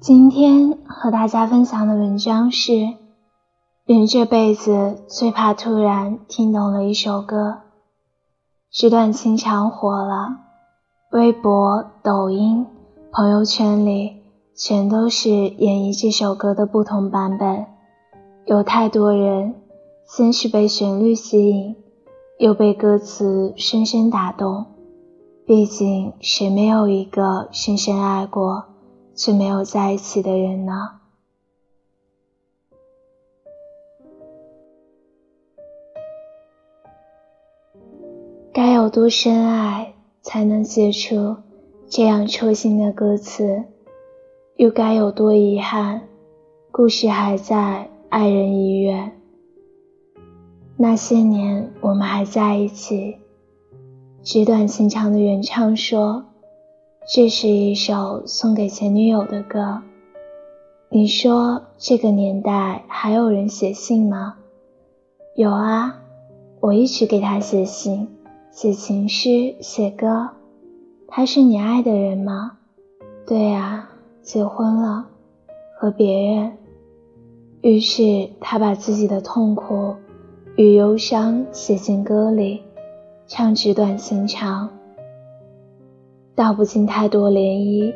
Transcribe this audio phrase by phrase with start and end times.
[0.00, 2.72] 今天和大家分享的文章是：
[3.84, 7.60] 人这辈子最怕突然听懂了一首歌。
[8.68, 10.38] 这段情长火了，
[11.12, 12.66] 微博、抖音、
[13.12, 14.24] 朋友圈里
[14.56, 17.66] 全都是演绎这首歌的不同版本。
[18.44, 19.54] 有太多人
[20.04, 21.76] 先是被旋律吸引，
[22.42, 24.66] 又被歌词深深打动。
[25.46, 28.64] 毕竟，谁没有一个深深爱过？
[29.14, 30.72] 却没有在一起的人呢？
[38.52, 41.36] 该有多深爱，才能写出
[41.88, 43.62] 这样戳心的歌词？
[44.56, 46.08] 又该有多遗憾，
[46.72, 49.21] 故事还在，爱人已远。
[50.82, 53.18] 那些年，我们还在一起。
[54.24, 56.24] 纸短情长的原唱说。
[57.06, 59.80] 这是一首送给前女友的歌。
[60.88, 64.34] 你说这个年代还有人写信吗？
[65.36, 66.00] 有啊，
[66.58, 68.08] 我一直给他写信，
[68.50, 70.30] 写情诗，写歌。
[71.06, 72.58] 他是你爱的人吗？
[73.24, 73.88] 对呀，
[74.20, 75.06] 结婚了，
[75.78, 76.52] 和别人。
[77.60, 79.94] 于是他把自己的痛苦
[80.62, 82.62] 与忧伤写进歌里，
[83.26, 84.70] 唱纸短情长。
[86.36, 87.92] 道不尽太多涟漪，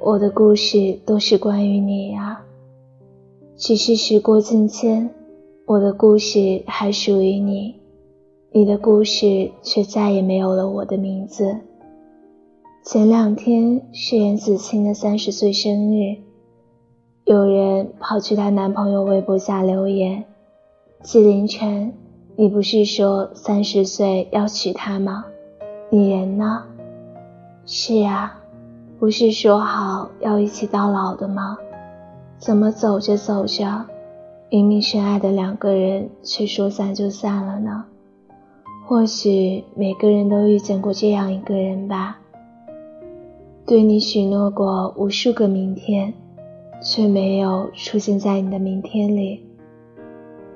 [0.00, 2.42] 我的故事都是关于你啊。
[3.58, 5.10] 只是时过境迁，
[5.66, 7.74] 我的故事还属于你，
[8.52, 11.58] 你的故事却再也没有了我的名字。
[12.86, 16.16] 前两天是严子清的三十岁生日，
[17.26, 20.24] 有人跑去她男朋友微博下留言
[21.00, 21.94] ：“纪凌尘，
[22.34, 25.24] 你不是说三十岁要娶她吗？
[25.90, 26.64] 你人呢？”
[27.64, 28.40] 是啊，
[28.98, 31.56] 不是说好要一起到老的吗？
[32.38, 33.86] 怎么走着走着，
[34.50, 37.84] 明明深爱的两个人却说散就散了呢？
[38.84, 42.18] 或许每个人都遇见过这样一个人吧，
[43.64, 46.12] 对你许诺过无数个明天，
[46.82, 49.44] 却没有出现在你的明天里。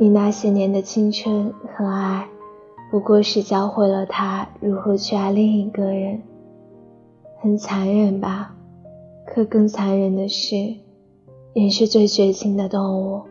[0.00, 2.28] 你那些年的青春和爱，
[2.88, 6.22] 不过是教会了他如何去爱另一个人。
[7.40, 8.54] 很残忍吧？
[9.26, 10.54] 可更残忍的是，
[11.52, 13.22] 人是最绝情的动物，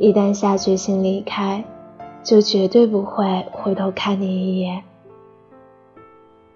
[0.00, 1.64] 一旦下决心离开，
[2.24, 4.82] 就绝对不会回头看你一眼。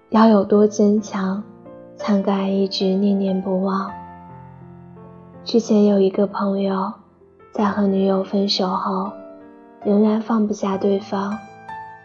[0.09, 1.41] 要有多坚强，
[1.95, 3.89] 才敢一直念念不忘？
[5.45, 6.91] 之前有一个朋友，
[7.53, 9.11] 在和女友分手后，
[9.83, 11.35] 仍然放不下对方，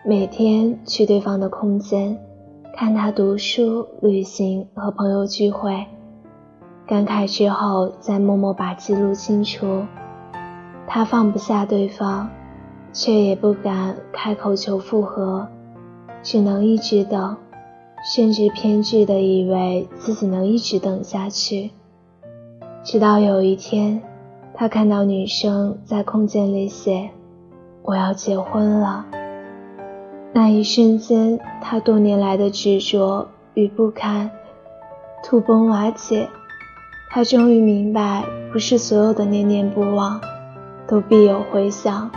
[0.02, 2.18] 每天去对方的空间。
[2.74, 5.84] 看他读书、旅行和朋友聚会，
[6.86, 9.84] 感慨之后再默默把记录清除。
[10.86, 12.30] 他放不下对方，
[12.94, 15.46] 却也不敢开口求复合，
[16.22, 17.36] 只能一直等，
[18.14, 21.72] 甚至偏执的以为自己能一直等下去。
[22.82, 24.02] 直到有一天，
[24.54, 27.10] 他看到女生在空间里写
[27.86, 29.06] ：“我要结婚了。”
[30.34, 34.30] 那一瞬间，他多年来的执着与不堪
[35.24, 36.28] 土崩瓦解。
[37.08, 40.20] 他终于明白，不是所有的念念不忘
[40.86, 42.10] 都必有回响。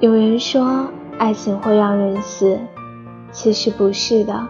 [0.00, 0.86] 有人说，
[1.18, 2.58] 爱情会让人死，
[3.30, 4.48] 其实不是的，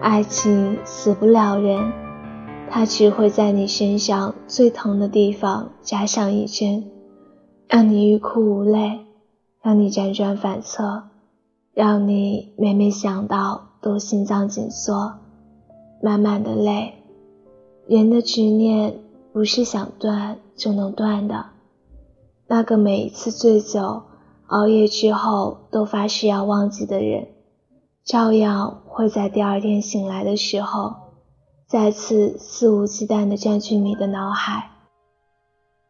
[0.00, 1.92] 爱情死不了人，
[2.70, 6.84] 它只会在你身上最疼的地方扎上一针，
[7.68, 9.00] 让你欲哭无泪，
[9.62, 11.04] 让你辗转反侧。
[11.74, 15.14] 让你每每想到都心脏紧缩，
[16.02, 16.92] 满满的泪。
[17.88, 18.98] 人的执念
[19.32, 21.46] 不是想断就能断的。
[22.46, 24.02] 那个每一次醉酒、
[24.48, 27.28] 熬夜之后都发誓要忘记的人，
[28.04, 30.94] 照样会在第二天醒来的时候，
[31.66, 34.71] 再次肆无忌惮地占据你的脑海。